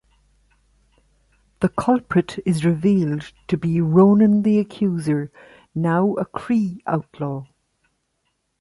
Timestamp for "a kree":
6.15-6.79